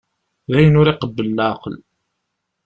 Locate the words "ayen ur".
0.57-0.87